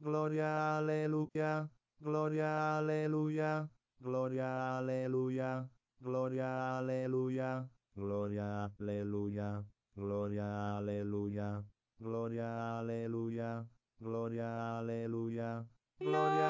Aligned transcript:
Gloria, 0.00 0.78
aleluya. 0.78 1.68
Gloria, 2.00 2.78
aleluya. 2.78 3.68
Gloria, 4.00 4.78
aleluya. 4.78 5.68
Gloria, 6.00 6.78
aleluya. 6.78 7.68
Gloria, 7.96 8.70
aleluya. 8.78 9.64
Gloria, 9.96 10.78
aleluya. 10.78 11.64
Gloria, 12.00 12.78
aleluya. 12.80 13.66
Gloria, 14.00 14.78
aleluya. 14.78 15.66
Gloria. 16.00 16.49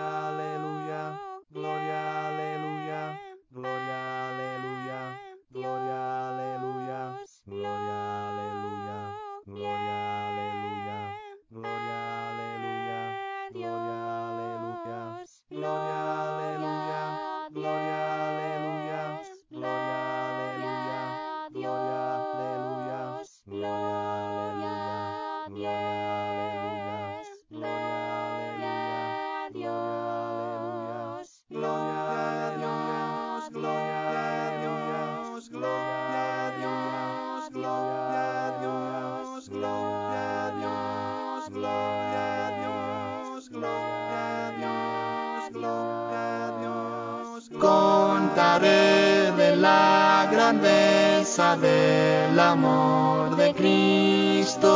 Grandeza 50.51 51.57
del 51.57 52.37
amor 52.41 53.37
de 53.37 53.55
Cristo, 53.55 54.67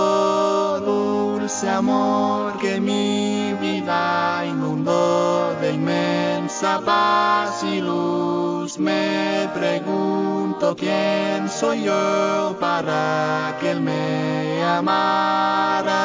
dulce 0.78 1.68
amor 1.68 2.56
que 2.58 2.80
mi 2.80 3.52
vida 3.60 4.44
inundó 4.46 5.52
de 5.60 5.72
inmensa 5.72 6.80
paz 6.84 7.64
y 7.64 7.80
luz. 7.80 8.78
Me 8.78 9.50
pregunto 9.52 10.76
quién 10.76 11.48
soy 11.48 11.82
yo 11.82 12.56
para 12.60 13.56
que 13.60 13.72
Él 13.72 13.80
me 13.80 14.62
amara. 14.62 15.96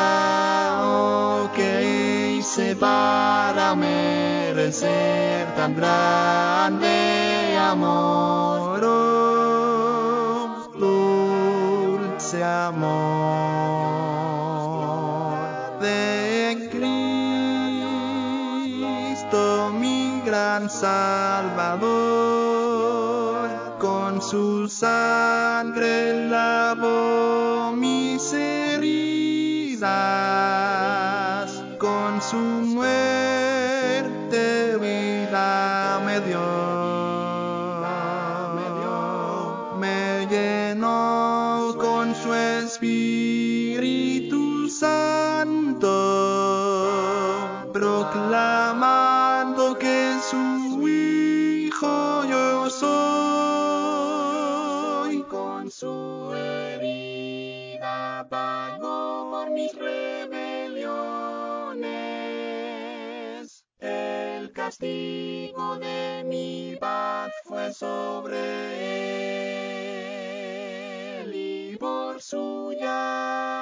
Oh, 0.81 1.47
qué 1.56 2.38
hice 2.40 2.75
para 2.75 3.75
merecer 3.75 5.45
tan 5.56 5.75
grande 5.75 7.56
amor. 7.72 8.58
Amor 12.50 12.89
de 15.81 16.69
Cristo, 19.11 19.72
mi 19.80 20.22
gran 20.25 20.69
Salvador, 20.69 21.80
con 23.80 24.22
su 24.22 24.67
sangre 24.67 26.28
lavó 26.30 27.72
mis 27.75 28.33
heridas, 28.33 29.80
con 31.78 32.22
su 32.22 32.38
muerte 32.38 32.98
proclamando 47.79 49.78
que 49.78 50.19
su 50.29 50.85
Hijo 50.85 52.25
yo 52.25 52.69
soy. 52.69 52.90
Con 55.29 55.72
su 55.72 56.34
herida 56.35 58.28
pagó 58.29 59.29
por 59.31 59.51
mis 59.51 59.73
rebeliones. 59.75 60.84
El 63.79 64.51
castigo 64.51 65.78
de 65.78 66.25
mi 66.25 66.75
paz 66.81 67.31
fue 67.46 67.73
sobre 67.73 68.41
él 71.22 71.34
y 71.34 71.78
por 71.78 72.22
su 72.22 72.73
llaga 72.73 73.59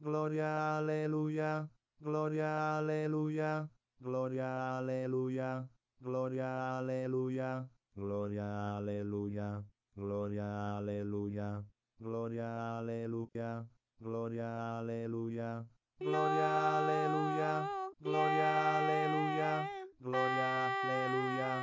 Gloria, 0.00 0.78
aleluya. 0.78 1.68
Gloria, 2.00 2.78
aleluya. 2.78 3.68
Gloria, 4.00 4.78
aleluya. 4.78 5.68
Gloria, 6.00 6.78
aleluya. 6.78 7.66
Gloria, 7.96 8.76
aleluya. 8.78 9.64
Gloria, 9.96 10.78
aleluya. 10.78 11.64
Gloria, 11.98 12.78
aleluya. 12.78 13.66
Gloria, 14.00 14.78
aleluya. 14.78 15.66
Gloria, 16.00 16.78
aleluya. 16.78 17.68
Gloria, 18.00 18.52
aleluya. 18.78 19.68
Gloria, 20.00 20.50
aleluya. 20.84 21.59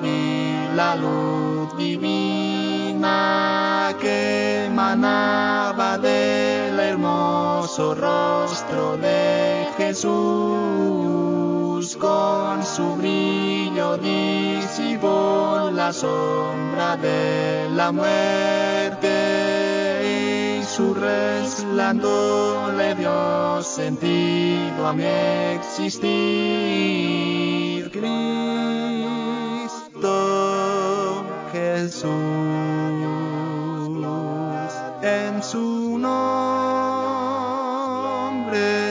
Vi 0.00 0.74
la 0.74 0.94
luz 0.96 1.76
divina 1.76 3.10
que 4.00 4.66
emanaba 4.66 5.98
del 5.98 6.78
hermoso 6.78 7.94
rostro 7.94 8.96
de 8.96 9.66
Jesús. 9.76 11.40
Con 11.96 12.64
su 12.64 12.96
brillo 12.96 13.96
disipó 13.98 15.70
la 15.72 15.92
sombra 15.92 16.96
de 16.96 17.68
la 17.74 17.90
muerte 17.92 19.10
y 20.04 20.62
su 20.62 20.94
resplandor 20.94 22.74
le 22.74 22.94
dio 22.94 23.62
sentido 23.62 24.86
a 24.86 24.92
mi 24.92 25.04
existir. 25.56 26.70
Cristo 30.00 31.24
Jesús, 31.52 32.08
en 35.02 35.42
su 35.42 35.98
nombre 35.98 36.86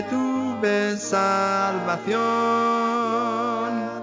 tuve 0.08 0.98
salvación, 0.98 2.20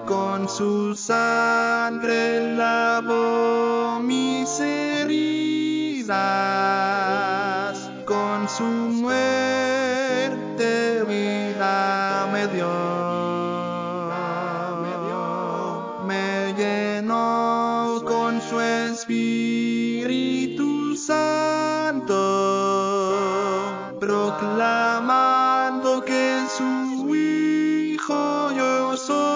con 0.05 0.49
su 0.49 0.97
sangre 0.97 2.57
lavó 2.57 4.01
mis 4.01 4.59
heridas, 4.59 6.11
con 8.05 8.49
su 8.49 8.65
muerte 8.65 9.36
soy. 28.97 29.27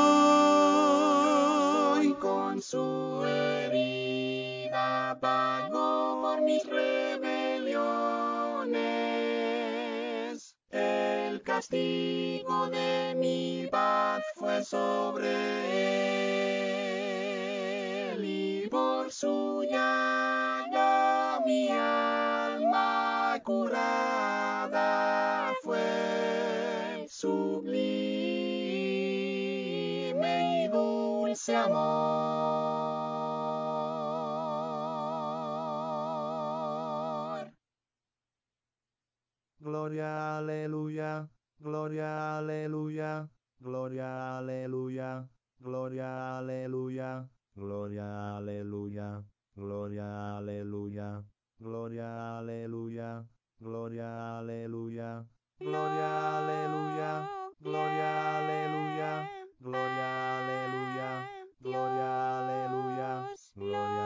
Con 2.14 2.60
su 2.62 3.24
herida 3.24 5.18
pagó 5.20 6.20
por 6.22 6.40
mis 6.42 6.64
rebeliones. 6.66 7.80
El 10.70 11.42
castigo 11.42 12.68
de 12.68 13.14
mi 13.16 13.68
paz 13.70 14.22
fue 14.36 14.64
sobre 14.64 15.74
él 15.74 15.79
amor. 31.64 32.00
Gloria, 39.60 40.38
aleluya, 40.38 41.28
gloria, 41.58 42.38
aleluya, 42.38 43.28
gloria, 43.60 44.38
aleluya, 44.38 45.28
gloria, 45.60 46.38
aleluya, 46.38 47.28
gloria, 47.54 48.36
aleluya, 48.38 49.22
gloria, 49.54 50.38
aleluya, 50.38 51.24
gloria, 51.58 52.38
aleluya, 52.38 53.26
gloria, 53.60 54.38
aleluya, 54.38 55.26
gloria, 55.60 56.10
aleluya, 56.38 57.10
gloria, 57.60 58.10
aleluya, 58.38 59.10
gloria, 59.60 60.08
aleluya, 60.38 60.99
gloria, 61.60 62.10
aleluya, 62.40 63.30
gloria, 63.56 63.99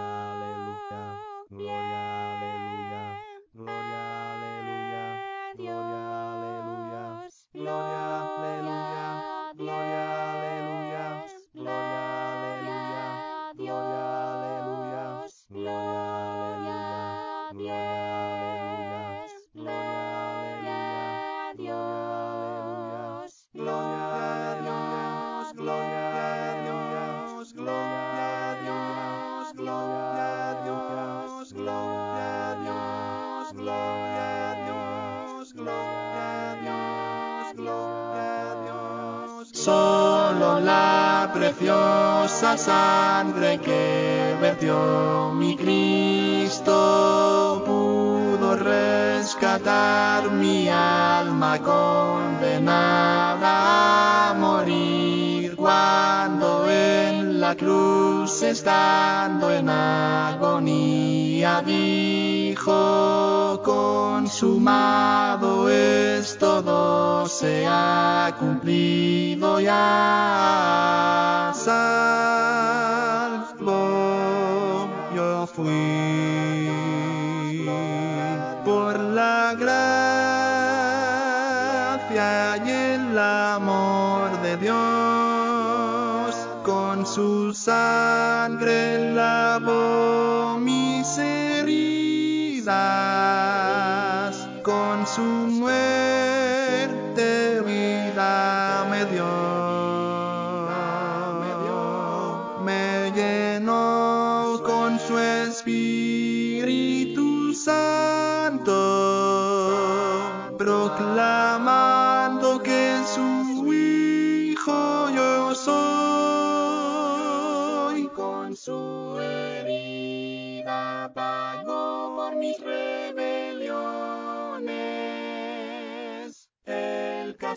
preciosa 41.54 42.56
sangre 42.56 43.58
que 43.58 44.36
vertió 44.40 45.32
mi 45.34 45.56
Cristo 45.56 46.72
pudo 47.64 48.56
rescatar 48.56 50.32
mi 50.32 50.68
alma 50.68 51.60
condenada 51.60 53.50
a 54.30 54.34
morir 54.34 55.54
cuando 55.56 56.68
en 56.68 57.40
la 57.40 57.54
cruz 57.54 58.42
estando 58.42 59.52
en 59.52 59.68
agonía 59.68 61.62
dijo 61.64 63.60
consumado 63.64 65.68
es 65.68 66.36
todo 66.38 67.28
se 67.28 67.66
ha 67.68 68.34
cumplido 68.38 69.60
ya 69.60 70.73
con 86.64 87.06
su 87.06 87.52
sangre 87.52 89.12
lavó 89.12 90.58
mis 90.58 91.18
heridas. 91.18 92.64
Con 94.62 95.06
su 95.06 95.20
muerte 95.60 96.40
vida 97.60 98.86
me 98.90 99.04
dio. 99.04 99.28
Me 102.64 103.12
llenó 103.14 104.23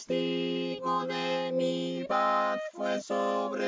castigo 0.08 1.06
de 1.06 1.52
mi 1.54 2.06
paz 2.08 2.62
fue 2.72 3.02
sobre 3.02 3.68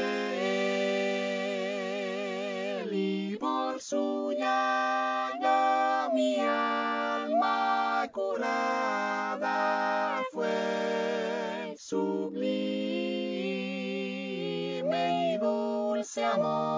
él 2.82 2.90
y 2.94 3.36
por 3.36 3.82
su 3.82 4.32
llaga 4.38 6.10
mi 6.14 6.38
alma 6.40 8.10
curada 8.14 9.24
fue 10.32 11.76
sublime 11.78 12.54
y 15.34 15.38
dulce 15.38 16.24
amor. 16.24 16.69